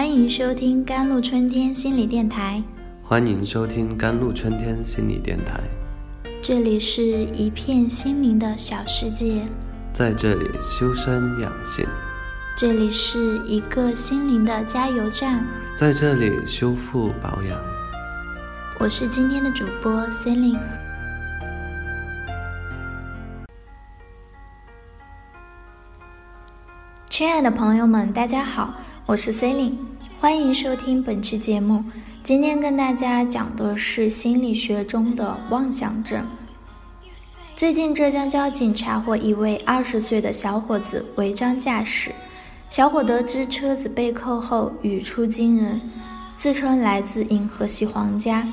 [0.00, 2.62] 欢迎收听甘露春天心理电台。
[3.02, 5.60] 欢迎收听甘露春天心理电台。
[6.40, 9.46] 这里是一片心灵的小世界，
[9.92, 11.86] 在这里修身养性，
[12.56, 15.44] 这里是一个心灵的加油站，
[15.76, 17.60] 在这里修复保养。
[18.78, 20.58] 我是今天的主播 Celine。
[27.10, 28.72] 亲爱的朋友们，大家好，
[29.06, 29.72] 我是 Celine，
[30.20, 31.84] 欢迎收听本期节目。
[32.22, 36.24] 今天跟大家讲的是心理学中的妄想症。
[37.56, 42.12] 最近，浙江交警查获一位二十岁的小伙子违章驾驶。
[42.68, 45.80] 小伙得知车子被扣后，语出惊人，
[46.36, 48.46] 自称来自银河系皇家，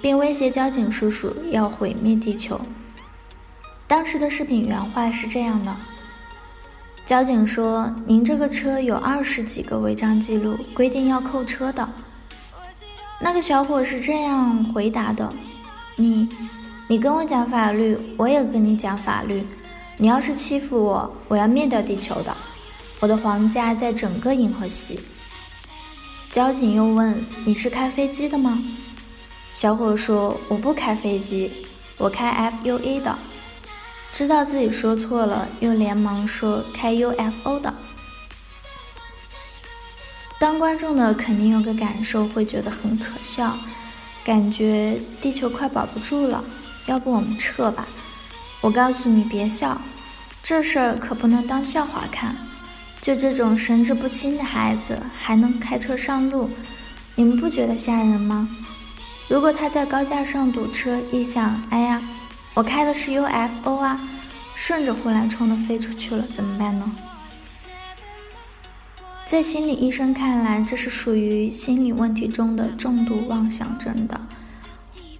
[0.00, 2.58] 并威胁交警叔叔要毁灭地球。
[3.86, 5.76] 当时的视频原话是这样的。
[7.08, 11.88] 交警说：“您这个车有二十几个违章记录，规定要扣车的。”
[13.18, 15.32] 那个小伙是这样回答的
[15.96, 16.28] ：“你，
[16.86, 19.42] 你跟我讲法律，我也跟你讲法律。
[19.96, 22.36] 你要是欺负我，我要灭掉地球的。
[23.00, 25.00] 我的皇家在整个银河系。”
[26.30, 28.62] 交警又问：“你是开飞机的吗？”
[29.54, 31.50] 小伙说：“我不开飞机，
[31.96, 33.18] 我开 F U A 的。”
[34.12, 37.72] 知道自己说错了，又连忙说开 UFO 的。
[40.40, 43.56] 当观众的肯定有个感受，会觉得很可笑，
[44.24, 46.42] 感觉地球快保不住了。
[46.86, 47.86] 要不我们撤吧？
[48.60, 49.80] 我告诉你，别笑，
[50.42, 52.36] 这事儿可不能当笑话看。
[53.00, 56.50] 就这种神志不清的孩子还能开车上路，
[57.14, 58.48] 你们不觉得吓人吗？
[59.28, 62.02] 如果他在高架上堵车，一想，哎呀。
[62.58, 64.00] 我开的是 UFO 啊，
[64.56, 66.90] 顺着护栏冲的飞出去了，怎么办呢？
[69.24, 74.20] 在心理医生看来，这是属于心理问题中的重度妄想症的。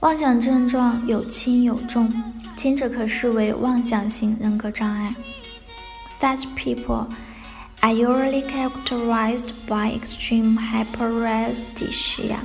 [0.01, 2.13] 妄想症状有轻有重，
[2.57, 5.15] 轻者可视为妄想型人格障碍。
[6.21, 7.07] Such people
[7.79, 12.39] are usually characterized by extreme hyperesthesia,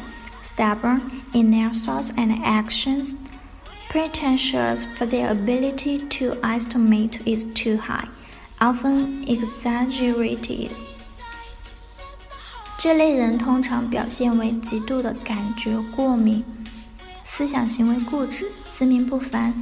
[0.43, 1.01] stubborn
[1.31, 3.15] in their thoughts and actions.
[3.93, 8.07] Pretentious for their ability to estimate is too high,
[8.59, 10.71] often exaggerated.
[12.75, 16.43] 这类人通常表现为极度的感觉过敏，
[17.21, 19.53] 思想行为固执，自命不凡，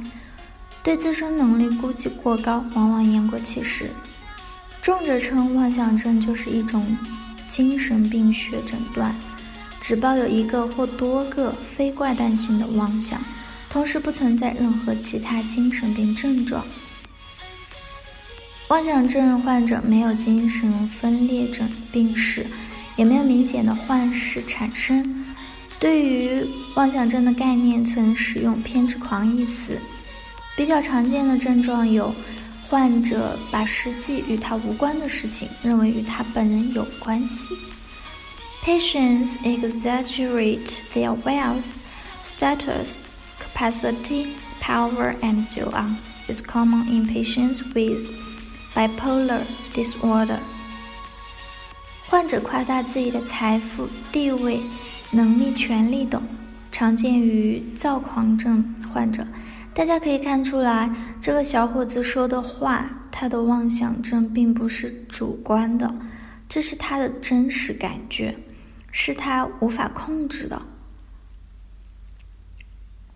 [0.82, 3.90] 对自身能力估计过高，往往言过其实。
[4.80, 6.96] 重者称妄想症就是一种
[7.50, 9.14] 精神病学诊断，
[9.78, 13.20] 只抱有一个或多个非怪诞性的妄想。
[13.72, 16.62] 同时不存在任何其他精神病症状。
[18.68, 22.46] 妄想症患者没有精神分裂症病史，
[22.96, 25.24] 也没有明显的幻视产生。
[25.80, 29.78] 对于妄想症的概念，曾使用“偏执狂”一词。
[30.54, 32.14] 比较常见的症状有：
[32.68, 37.54] 患者把实际与他无关的事情认为与他本人有关系
[38.62, 41.68] ；Patients exaggerate their wealth,
[42.22, 42.96] status.
[43.62, 45.96] Capacity, power, and so on
[46.26, 48.10] is common in patients with
[48.74, 50.40] bipolar disorder.
[52.08, 54.62] 患者夸大自己的财富、地位、
[55.12, 56.20] 能力、权利等，
[56.72, 59.24] 常见于躁狂症患者。
[59.72, 60.90] 大家可以看出来，
[61.20, 65.94] 这个小伙子说的话，他的妄想症并不是主观的，
[66.48, 68.36] 这是他的真实感觉，
[68.90, 70.60] 是他无法控制的。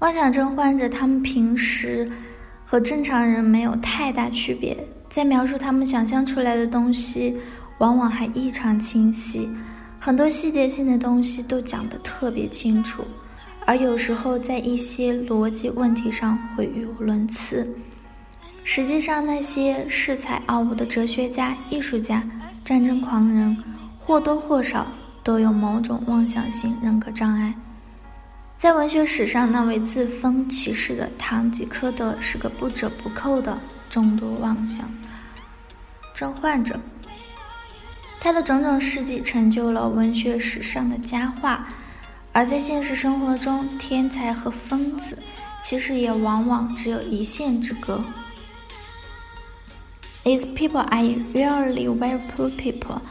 [0.00, 2.10] 妄想症患者，他们平时
[2.66, 4.76] 和正常人没有太大区别，
[5.08, 7.38] 在描述他们想象出来的东西，
[7.78, 9.48] 往往还异常清晰，
[9.98, 13.04] 很多细节性的东西都讲得特别清楚，
[13.64, 17.66] 而有时候在一些逻辑问题上会语无伦次。
[18.64, 22.22] 实际上，那些恃才傲物的哲学家、艺术家、
[22.62, 23.56] 战争狂人，
[23.98, 24.88] 或多或少
[25.22, 27.54] 都有某种妄想性人格障碍。
[28.56, 33.60] 在文学史上，那位自封骑士的堂吉诃德是个不折不扣的
[33.90, 34.90] 重度妄想
[36.14, 36.80] 症患者。
[38.18, 41.68] 他的种种事迹成就了文学史上的佳话，
[42.32, 45.22] 而在现实生活中，天才和疯子
[45.62, 48.02] 其实也往往只有一线之隔。
[50.24, 51.02] These people are
[51.34, 53.02] really very poor people.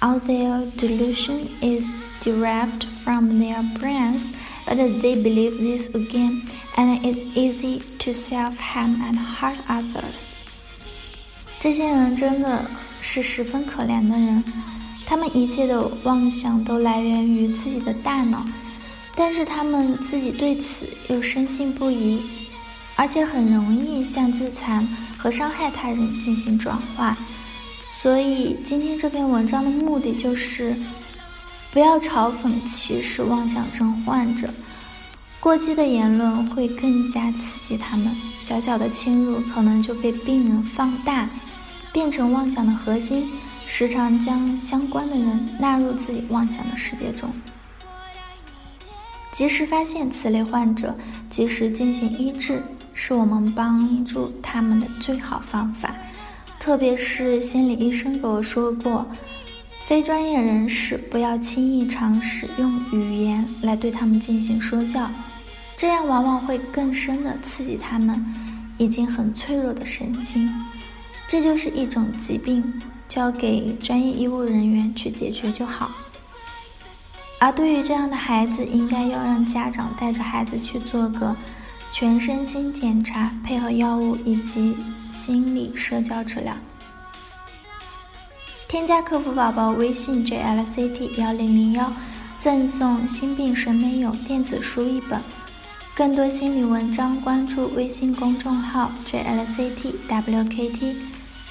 [0.00, 1.88] All their delusion is
[2.22, 4.28] derived from their brains.
[4.70, 10.24] but they believe this again, and it's easy to self-harm and hurt others.
[11.58, 12.64] 这些人真的
[13.00, 14.44] 是十分可怜的人，
[15.04, 18.46] 他们一切的妄想都来源于自己的大脑，
[19.16, 22.22] 但是他们自己对此又深信不疑，
[22.94, 24.86] 而且很容易向自残
[25.18, 27.18] 和伤害他人进行转化。
[27.92, 30.72] 所以，今天这篇文章的目的就是，
[31.72, 34.48] 不要嘲讽歧视妄想症患者，
[35.40, 41.28] 过激的言论会更加刺激他们，小小的侵入可能就被病人放大，
[41.92, 43.28] 变成妄想的核心。
[43.66, 47.32] 时常将相关的人纳入自己妄想的世界中，
[49.32, 50.96] 及时发现此类患者，
[51.28, 52.62] 及时进行医治，
[52.94, 55.94] 是我们帮助他们的最好方法。
[56.60, 59.08] 特别是心理医生给我说过，
[59.86, 65.10] 非专业人士不要轻易尝试用语言来对他们进行说教，
[65.74, 68.24] 这样往往会更深的刺激他们
[68.78, 70.48] 已经很脆弱的神经。
[71.26, 72.80] 这就是一种疾病。
[73.08, 75.90] 交给专业医务人员去解决就好。
[77.40, 81.34] 而对于这样的孩子，应该要让家长带着孩子去做个
[81.92, 84.76] 全身心检查，配合药物以及
[85.10, 86.54] 心理社交治疗。
[88.68, 91.92] 添加客服宝宝微信 jlct 幺零零幺，
[92.38, 95.20] 赠送《心病谁没有》电子书一本。
[95.92, 100.96] 更多心理文章，关注微信公众号 jlct wkt。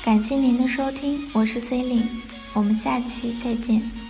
[0.01, 2.07] 感谢您的收听，我是 C 琳，
[2.53, 4.08] 我们下期再见。